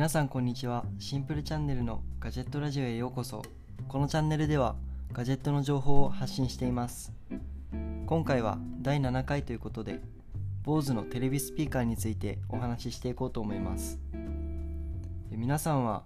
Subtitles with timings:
[0.00, 0.86] 皆さんこんにちは。
[0.98, 3.42] シンプルチャンネルのガジェットラジオへようこそ。
[3.86, 4.74] このチャンネルでは
[5.12, 7.12] ガジェットの情報を発信しています。
[8.06, 10.00] 今回は第7回ということで
[10.64, 13.98] BOSE のテレビスピーカーについてお話ししていこうと思います。
[15.30, 16.04] 皆さんは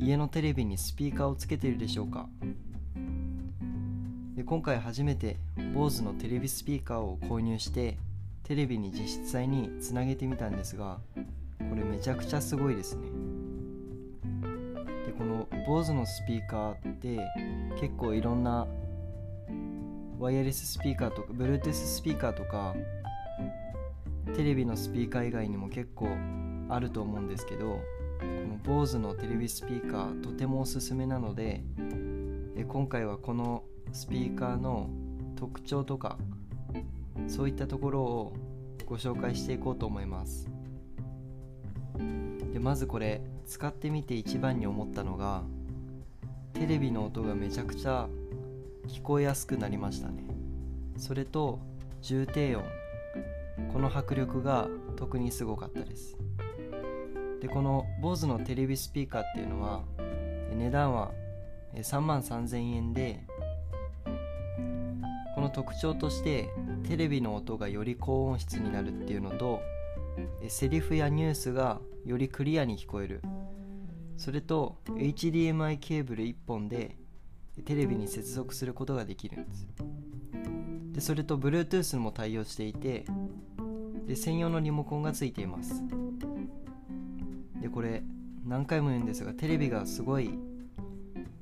[0.00, 2.28] 家のテレビにスピーカーをつけているでしょうか？
[4.34, 7.98] で今回初めて BOSE のテレビスピーカーを購入して
[8.42, 10.98] テレビに実際につなげてみたんですが
[11.80, 13.08] れめちゃくちゃすごいですね。
[15.06, 17.18] でこの BOSE のスピーカーって
[17.80, 18.66] 結構いろんな
[20.18, 22.74] ワイヤレススピーカーとか Bluetooth スピーカーとか
[24.36, 26.08] テレビのスピーカー以外にも結構
[26.68, 27.80] あると思うんですけど
[28.20, 31.64] この BOSE のテレビスピーカーとてもおすすめなので
[32.68, 34.90] 今回はこのスピーカーの
[35.36, 36.18] 特徴とか
[37.26, 38.36] そういったところを
[38.84, 40.59] ご紹介していこうと思います。
[42.52, 45.42] でまずこれ使ってみて一番に思ったのが
[46.52, 48.08] テレビの音がめちゃくちゃ
[48.88, 50.24] 聞こえやすくなりましたね。
[50.96, 51.60] それと
[52.02, 52.64] 重低音。
[53.72, 56.16] この迫力が特にすごかったです。
[57.40, 59.82] でこの BOSE のテレビスピーカーっていうのは
[60.54, 61.12] 値段は
[61.74, 63.24] 3万3000円で
[65.34, 66.50] この特徴として
[66.86, 69.60] テレビの音がより高音質になるっていうのと
[70.48, 73.22] セリフやニュースがよりクリアに聞こえる。
[74.16, 76.96] それと HDMI ケーブル1本で
[77.64, 79.66] テレビに接続することができるんです。
[80.92, 83.06] でそれと Bluetooth も対応していて
[84.06, 85.82] で専用のリモコンがついています。
[87.60, 88.02] でこれ
[88.46, 90.38] 何回も言うんですがテレビがすごい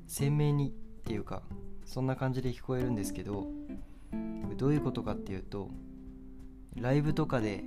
[0.07, 0.71] 鮮明にっ
[1.03, 1.41] ていうか
[1.85, 3.47] そんな感じで聞こえるんですけど
[4.57, 5.69] どういうことかっていうと
[6.75, 7.63] ライブとかで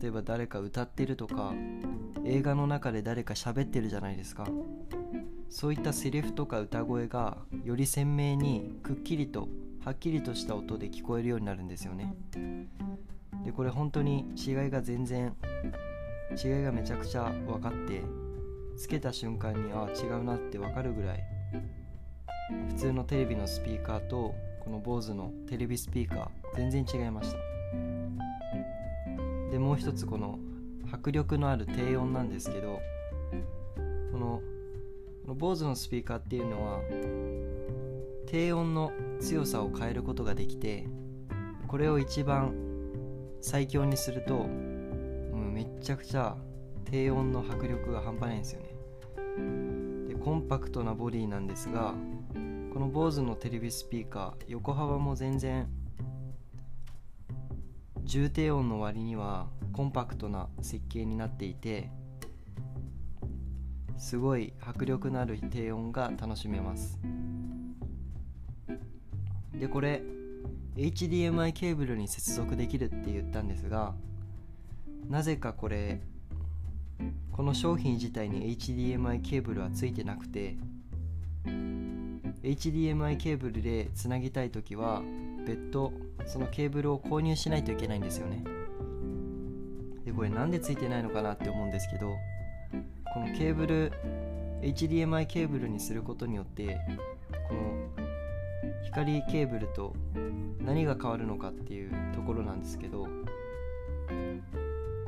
[0.00, 1.52] 例えば誰か歌ってるとか
[2.24, 4.46] 映画の中で誰か喋ってるじゃないですか。
[5.48, 9.48] そういったセリフとか歌声がより鮮明にくっきりと
[9.84, 12.14] はっきりとした音で聞こえるようになるんですよね。
[13.44, 15.34] でこれ本当に違いが全然
[16.42, 18.02] 違いがめちゃくちゃ分かって
[18.76, 21.24] つけた瞬間にああ違うなって分かるぐらい
[22.68, 28.29] 普通のテレビのスピーカーとこの BOSE のテレビスピーカー全然違いました。
[29.50, 30.38] でもう一つこの
[30.92, 32.80] 迫力のある低音なんですけど
[34.12, 34.42] この
[35.22, 36.80] この BOSE のスピーカーっていうのは
[38.26, 40.86] 低音の強さを変えることができて
[41.68, 42.54] これを一番
[43.40, 46.36] 最強にするともうめっちゃくちゃ
[46.84, 48.74] 低音の迫力が半端ないんですよね。
[50.08, 51.94] でコンパクトなボディなんですが
[52.72, 55.68] この BOSE のテレビスピーカー横幅も全然
[58.10, 61.92] 重低音の割にはコンパクトな設計になっていて
[63.98, 66.98] すごい迫力のある低音が楽しめます。
[69.54, 70.02] でこれ
[70.74, 73.94] HDMI ケーブルに接続できるって言ったんですが
[75.08, 76.00] なぜかこれ
[77.30, 80.56] この商品自体に HDMI ケーブルはついてなくて
[82.42, 85.00] HDMI ケーブルでつなぎたい時は
[85.46, 85.92] 別途
[86.26, 88.44] そのケーブルを購入しないといけないんですよね。
[90.04, 92.14] でこれなんでついてないのかなって思うんですけど
[93.12, 93.92] このケーブル
[94.62, 96.78] HDMI ケーブルにすることによって
[97.48, 97.88] この
[98.84, 99.94] 光ケーブルと
[100.64, 103.10] 何が変わるのかっていうところなんですけどこ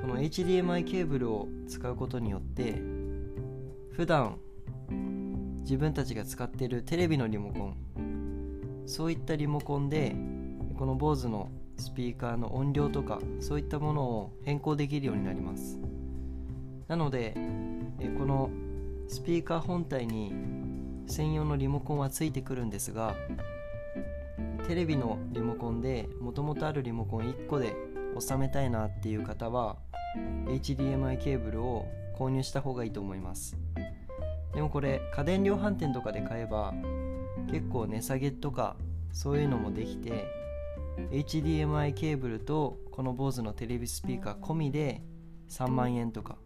[0.06, 2.80] の HDMI ケーブルを使うことによって
[3.92, 4.38] 普段
[5.60, 7.76] 自分たちが使っているテレビのリモコン
[8.86, 10.14] そういったリモコンで
[10.78, 15.78] この BOSE のスピーカーの音量とかそういったものを変更できるようになります。
[16.88, 17.34] なので
[18.18, 18.50] この
[19.08, 20.32] スピーカー本体に
[21.06, 23.14] 専用のリモコンはついてくるんですが
[24.66, 27.74] テレビのリモコンでもともとあるリモコン1個で
[28.18, 29.76] 収めたいなっていう方は
[30.46, 31.86] HDMI ケーブルを
[32.18, 33.56] 購入した方がいいと思います。
[34.54, 36.74] でもこれ家電量販店とかで買えば
[37.50, 38.76] 結構値下げとか
[39.12, 40.26] そういうのもできて
[41.10, 45.02] HDMI ケーブルとこの BOSE のテレビスピーカー込みで
[45.48, 46.36] 3万円とか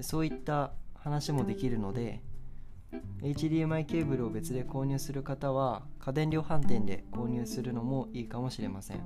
[0.00, 2.22] そういった話もできるので
[3.22, 9.00] HDMI ケーブルを別で購入する方は家電量販店で購入するのもいいかもしれません。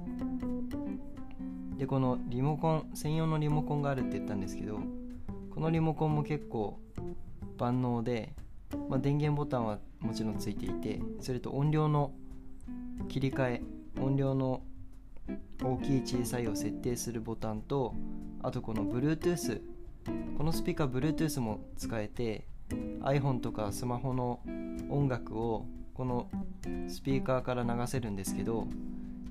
[1.77, 4.79] でこのリモコン専用のリモコンがあるって言ったんですけど
[5.51, 6.79] このリモコンも結構
[7.59, 8.35] 万能で、
[8.89, 12.13] まあ、電源ボタンはもちろんついていてそれと音量の
[13.09, 13.63] 切り替え
[14.01, 14.63] 音量の
[15.63, 17.95] 大きい小さいを設定するボタンと
[18.43, 19.61] あとこの Bluetooth
[20.37, 22.47] このスピーカー Bluetooth も使えて
[23.03, 24.41] iPhone とかスマホの
[24.89, 26.29] 音楽をこの
[26.89, 28.67] スピーカーから流せるんですけど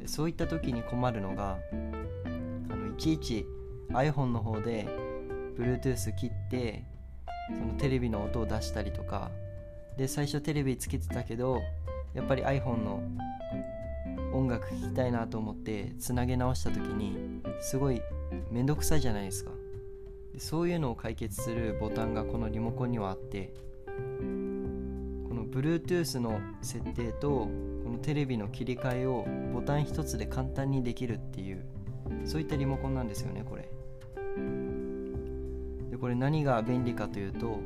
[0.05, 3.45] そういった時に困るのがあのいちいち
[3.89, 4.87] iPhone の方で
[5.57, 6.85] Bluetooth 切って
[7.57, 9.31] そのテレビの音を出したりとか。
[9.97, 11.61] で最初テレビつけてたけど
[12.13, 13.03] やっぱり iPhone の
[14.33, 18.01] 音楽聴きたいなと思ってつなげ直した時にすごい
[18.49, 19.51] めんどくさいじゃないですか。
[20.33, 23.53] でそういうのを解決するボタンがこのリモコンにはあって
[23.97, 31.65] この Bluetooth の設定とこのテレビの切り替えをボタン一つで簡単にできるっていう
[32.25, 33.69] そういったリモコンなんですよねこれ。
[36.01, 37.59] これ何が便利かというと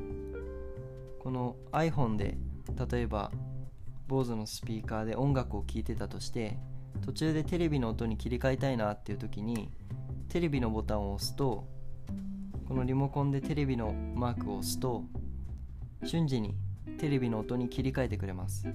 [1.20, 2.38] この iPhone で
[2.92, 3.32] 例えば
[4.10, 6.58] BOSE のスピーカーで音楽を聴いてたとして
[7.04, 9.72] 途中でテレビの音に切り替えたいなっていう時に
[10.28, 11.66] テレビのボタンを押すと
[12.68, 15.04] このリモコンでテレビのマークを押すと
[16.04, 16.56] 瞬時に
[17.00, 18.68] テレビの音に切り替えてくれます。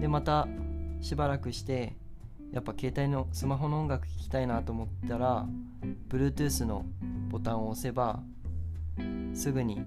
[0.00, 0.46] でまた
[1.00, 1.96] しばらくして
[2.52, 5.46] やっぱ携帯のスマホの音楽聴きたいなと思ったら
[6.08, 6.84] Bluetooth の
[7.30, 8.22] ボタンを押せば
[9.34, 9.84] すぐに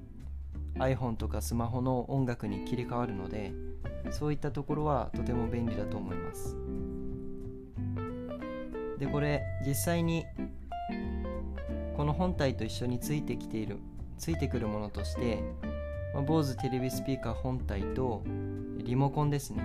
[0.76, 3.52] iPhone とかスマホの音楽に切り替わるので
[4.12, 6.56] そういったところはとても便利だと思います。
[9.00, 10.26] でこれ実際に
[11.96, 13.78] この本体と一緒についてきている
[14.18, 15.44] ついてくるものとして、
[16.14, 18.24] まあ、BOSE テレビスピーカー本体と
[18.78, 19.64] リモコンですね。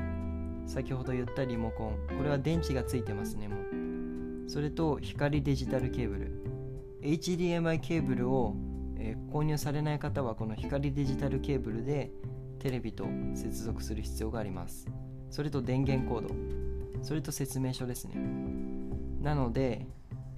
[0.66, 1.96] 先ほど言ったリモコン。
[2.16, 4.50] これは電池がついてますねもう。
[4.50, 6.44] それと光デジタルケーブル。
[7.02, 8.54] HDMI ケーブルを、
[8.98, 12.10] えー、購入されない方はこの光デジタルケーブルで
[12.58, 14.86] テレビと接続する必要があります。
[15.30, 16.34] それと電源コード。
[17.02, 18.14] それと説明書ですね。
[19.20, 19.86] なので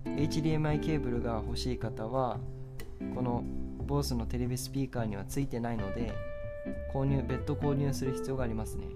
[0.05, 2.39] HDMI ケーブルが欲しい方は
[3.15, 3.45] この
[3.87, 6.15] BOSE のテレビスピーカーにはついてないので
[6.93, 8.87] 購入別途購入する必要がありますね。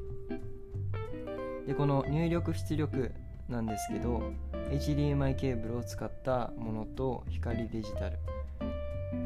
[1.66, 3.12] でこの入力出力
[3.48, 4.22] なんですけど
[4.70, 8.18] HDMI ケーブルを使ったものと光デジタル。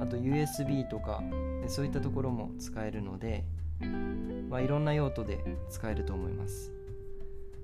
[0.01, 1.23] あと USB とか
[1.67, 3.45] そういったところも使えるので、
[4.49, 6.73] まあ、いろんな用途で使えると思います。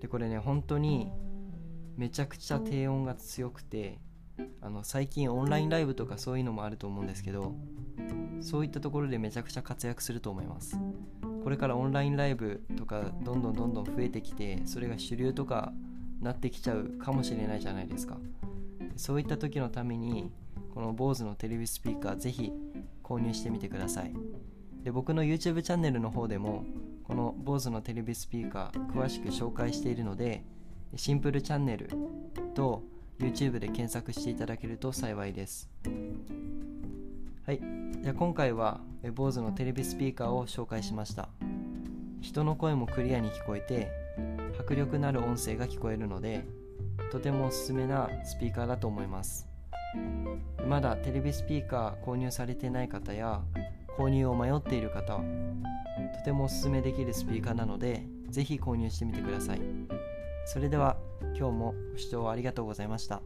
[0.01, 1.11] でこれね本当に
[1.97, 3.99] めちゃくちゃ低音が強くて
[4.61, 7.55] あの最近オンラインライブとかそういうのもあると思うんですけど
[8.41, 10.79] そういったところでめちゃくちゃ活躍すると思います。
[11.43, 15.73] これからオンラインライブとかどんどんどんどん増えてきてそれが主流とか
[16.21, 18.19] なってきちゃうかもしれないじゃないですか。
[18.97, 20.31] そういった時のために
[20.79, 22.53] この BOSE のテレビスピーカーぜひ
[23.03, 24.15] 購入してみてください。
[24.85, 26.65] で僕の YouTube チャンネルの方でも
[27.03, 30.45] この BOSE のテレビスピーカー詳しく紹介しているので
[30.95, 31.91] シンプルチャンネル
[32.55, 32.85] と
[33.19, 35.69] YouTube で検索していただけると幸いです。
[37.45, 37.61] はい。
[38.01, 41.29] じゃ今回は BOSE のテレビスピーカーを紹介しました。
[42.21, 43.91] 人の声もクリアに聞こえて
[44.57, 46.47] 迫力のある音声が聞こえるので
[47.11, 49.58] とてもおすすめなスピーカーだと思います。
[50.67, 53.41] まだテレビスピーカー購入されてない方や
[53.97, 55.23] 購入を迷っている方と
[56.25, 59.61] てもおすすめできるスピーカーなので是非購入してみてください
[60.47, 60.97] それでは
[61.37, 63.23] 今日もご視聴ありがとうございました。